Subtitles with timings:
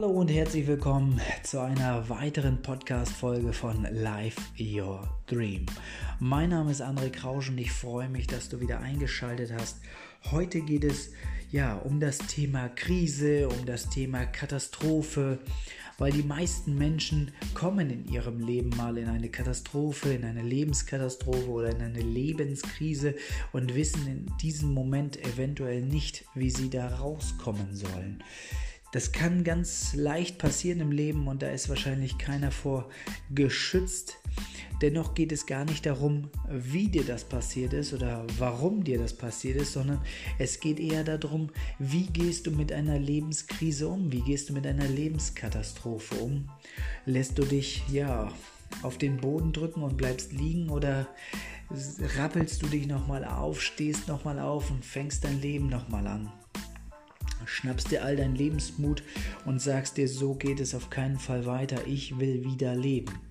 [0.00, 5.66] Hallo und herzlich willkommen zu einer weiteren Podcast-Folge von Life Your Dream.
[6.20, 9.80] Mein Name ist André Krausch und ich freue mich, dass du wieder eingeschaltet hast.
[10.30, 11.10] Heute geht es
[11.50, 15.40] ja um das Thema Krise, um das Thema Katastrophe,
[15.98, 21.48] weil die meisten Menschen kommen in ihrem Leben mal in eine Katastrophe, in eine Lebenskatastrophe
[21.48, 23.16] oder in eine Lebenskrise
[23.50, 28.22] und wissen in diesem Moment eventuell nicht, wie sie da rauskommen sollen.
[28.90, 32.88] Das kann ganz leicht passieren im Leben und da ist wahrscheinlich keiner vor
[33.30, 34.16] geschützt.
[34.80, 39.12] Dennoch geht es gar nicht darum, wie dir das passiert ist oder warum dir das
[39.12, 40.00] passiert ist, sondern
[40.38, 44.66] es geht eher darum, wie gehst du mit einer Lebenskrise um, wie gehst du mit
[44.66, 46.48] einer Lebenskatastrophe um.
[47.04, 48.32] Lässt du dich ja
[48.82, 51.08] auf den Boden drücken und bleibst liegen oder
[52.16, 56.32] rappelst du dich nochmal auf, stehst nochmal auf und fängst dein Leben nochmal an
[57.46, 59.02] schnappst dir all deinen Lebensmut
[59.44, 63.27] und sagst dir, so geht es auf keinen Fall weiter, ich will wieder leben.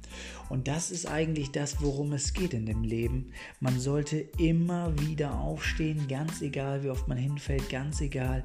[0.49, 3.31] Und das ist eigentlich das, worum es geht in dem Leben.
[3.59, 8.43] Man sollte immer wieder aufstehen, ganz egal, wie oft man hinfällt, ganz egal,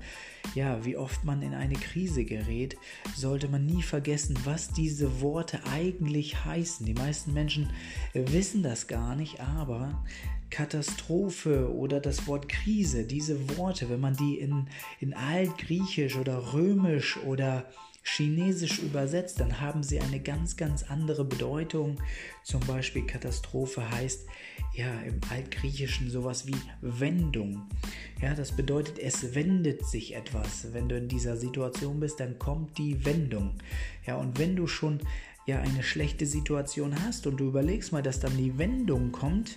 [0.55, 2.77] ja, wie oft man in eine Krise gerät,
[3.15, 6.85] sollte man nie vergessen, was diese Worte eigentlich heißen.
[6.85, 7.71] Die meisten Menschen
[8.15, 10.03] wissen das gar nicht, aber
[10.53, 14.67] Katastrophe oder das Wort Krise, diese Worte, wenn man die in,
[15.01, 17.67] in Altgriechisch oder Römisch oder
[18.03, 22.01] Chinesisch übersetzt, dann haben sie eine ganz, ganz andere Bedeutung.
[22.43, 24.27] Zum Beispiel Katastrophe heißt
[24.75, 27.69] ja im Altgriechischen sowas wie Wendung.
[28.21, 30.73] Ja, das bedeutet, es wendet sich etwas.
[30.73, 33.55] Wenn du in dieser Situation bist, dann kommt die Wendung.
[34.07, 35.01] Ja, und wenn du schon
[35.47, 39.55] ja eine schlechte Situation hast und du überlegst mal, dass dann die Wendung kommt,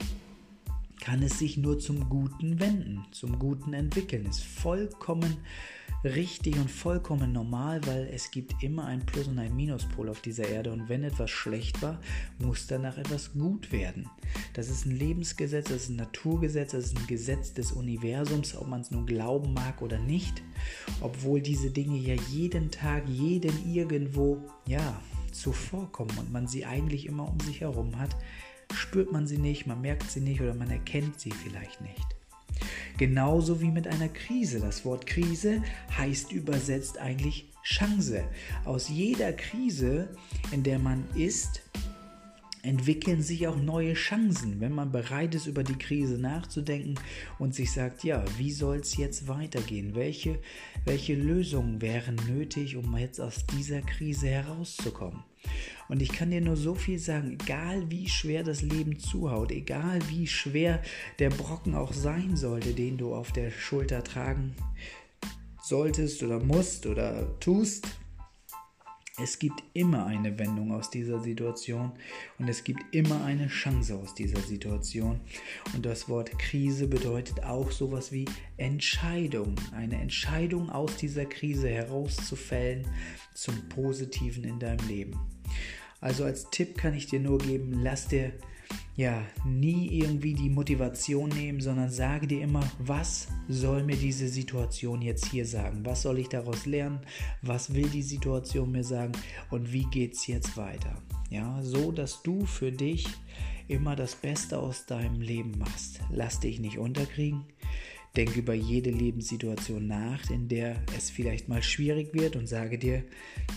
[1.05, 4.25] kann es sich nur zum Guten wenden, zum Guten entwickeln.
[4.25, 5.37] Ist vollkommen
[6.03, 10.49] richtig und vollkommen normal, weil es gibt immer ein Plus und ein Minuspol auf dieser
[10.49, 12.01] Erde und wenn etwas schlecht war,
[12.39, 14.09] muss danach etwas gut werden.
[14.53, 18.67] Das ist ein Lebensgesetz, das ist ein Naturgesetz, das ist ein Gesetz des Universums, ob
[18.67, 20.41] man es nun glauben mag oder nicht,
[21.01, 24.99] obwohl diese Dinge ja jeden Tag, jeden irgendwo, ja,
[25.31, 28.15] zuvorkommen und man sie eigentlich immer um sich herum hat,
[28.73, 32.15] spürt man sie nicht, man merkt sie nicht oder man erkennt sie vielleicht nicht.
[32.97, 34.59] Genauso wie mit einer Krise.
[34.59, 35.61] Das Wort Krise
[35.97, 38.23] heißt übersetzt eigentlich Chance.
[38.63, 40.07] Aus jeder Krise,
[40.51, 41.61] in der man ist,
[42.65, 46.95] entwickeln sich auch neue Chancen, wenn man bereit ist, über die Krise nachzudenken
[47.39, 49.95] und sich sagt, ja, wie soll es jetzt weitergehen?
[49.95, 50.39] Welche,
[50.83, 55.23] welche Lösungen wären nötig, um jetzt aus dieser Krise herauszukommen?
[55.87, 59.99] Und ich kann dir nur so viel sagen, egal wie schwer das Leben zuhaut, egal
[60.09, 60.81] wie schwer
[61.19, 64.55] der Brocken auch sein sollte, den du auf der Schulter tragen
[65.61, 67.87] solltest oder musst oder tust,
[69.17, 71.93] es gibt immer eine Wendung aus dieser Situation
[72.37, 75.21] und es gibt immer eine Chance aus dieser Situation.
[75.73, 78.25] Und das Wort Krise bedeutet auch sowas wie
[78.57, 79.55] Entscheidung.
[79.73, 82.85] Eine Entscheidung aus dieser Krise herauszufällen
[83.33, 85.19] zum Positiven in deinem Leben.
[86.01, 88.33] Also als Tipp kann ich dir nur geben, lass dir
[88.95, 95.01] ja nie irgendwie die Motivation nehmen, sondern sage dir immer, was soll mir diese Situation
[95.01, 95.85] jetzt hier sagen?
[95.85, 96.99] Was soll ich daraus lernen?
[97.41, 99.11] Was will die Situation mir sagen?
[99.51, 101.01] Und wie geht es jetzt weiter?
[101.29, 103.05] Ja, so dass du für dich
[103.67, 105.99] immer das Beste aus deinem Leben machst.
[106.11, 107.45] Lass dich nicht unterkriegen.
[108.15, 113.03] Denk über jede Lebenssituation nach, in der es vielleicht mal schwierig wird und sage dir,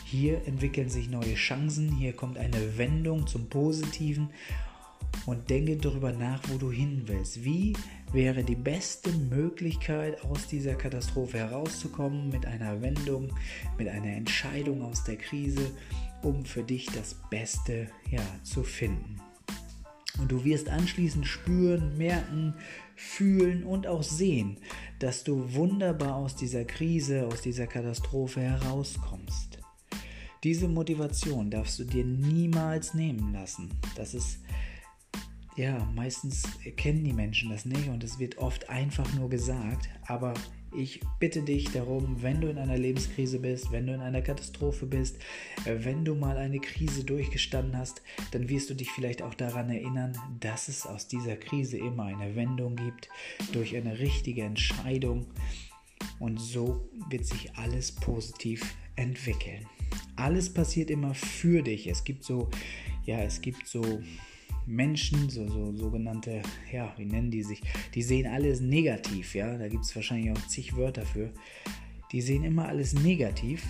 [0.04, 4.30] hier entwickeln sich neue Chancen, hier kommt eine Wendung zum Positiven
[5.26, 7.44] und denke darüber nach, wo du hin willst.
[7.44, 7.74] Wie
[8.12, 13.32] wäre die beste Möglichkeit, aus dieser Katastrophe herauszukommen, mit einer Wendung,
[13.76, 15.70] mit einer Entscheidung aus der Krise,
[16.22, 19.20] um für dich das Beste ja, zu finden.
[20.18, 22.54] Und du wirst anschließend spüren, merken,
[22.96, 24.58] fühlen und auch sehen,
[24.98, 29.58] dass du wunderbar aus dieser Krise, aus dieser Katastrophe herauskommst.
[30.44, 33.70] Diese Motivation darfst du dir niemals nehmen lassen.
[33.96, 34.40] Das ist
[35.56, 36.44] ja, meistens
[36.76, 40.34] kennen die Menschen das nicht und es wird oft einfach nur gesagt, aber
[40.76, 44.86] ich bitte dich darum, wenn du in einer Lebenskrise bist, wenn du in einer Katastrophe
[44.86, 45.18] bist,
[45.64, 49.70] äh, wenn du mal eine Krise durchgestanden hast, dann wirst du dich vielleicht auch daran
[49.70, 53.08] erinnern, dass es aus dieser Krise immer eine Wendung gibt
[53.52, 55.26] durch eine richtige Entscheidung
[56.18, 59.66] und so wird sich alles positiv entwickeln.
[60.16, 61.86] Alles passiert immer für dich.
[61.86, 62.48] Es gibt so,
[63.04, 64.00] ja, es gibt so
[64.68, 67.62] Menschen, so, so sogenannte, ja, wie nennen die sich?
[67.94, 69.56] Die sehen alles negativ, ja.
[69.56, 71.32] Da gibt es wahrscheinlich auch zig Wörter für.
[72.12, 73.64] Die sehen immer alles negativ.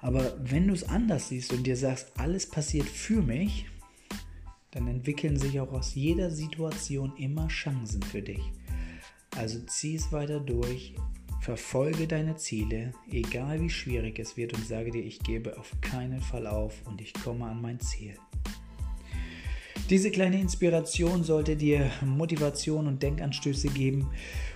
[0.00, 3.66] Aber wenn du es anders siehst und dir sagst, alles passiert für mich,
[4.72, 8.40] dann entwickeln sich auch aus jeder Situation immer Chancen für dich.
[9.36, 10.94] Also zieh es weiter durch,
[11.40, 16.20] verfolge deine Ziele, egal wie schwierig es wird und sage dir, ich gebe auf keinen
[16.20, 18.16] Fall auf und ich komme an mein Ziel.
[19.90, 24.08] Diese kleine Inspiration sollte dir Motivation und Denkanstöße geben,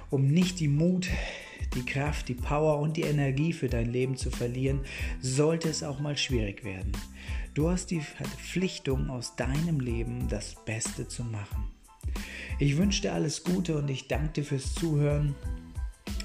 [0.08, 1.08] um nicht die Mut,
[1.74, 4.82] die Kraft, die Power und die Energie für dein Leben zu verlieren,
[5.20, 6.92] sollte es auch mal schwierig werden.
[7.52, 11.64] Du hast die Verpflichtung, aus deinem Leben das Beste zu machen.
[12.60, 15.34] Ich wünsche dir alles Gute und ich danke dir fürs Zuhören.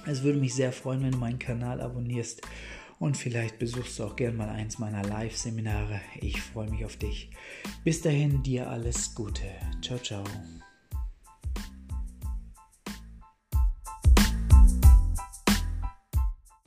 [0.05, 2.43] Es würde mich sehr freuen, wenn du meinen Kanal abonnierst
[2.99, 6.01] und vielleicht besuchst du auch gern mal eins meiner Live-Seminare.
[6.21, 7.31] Ich freue mich auf dich.
[7.83, 9.45] Bis dahin, dir alles Gute.
[9.81, 10.23] Ciao, ciao.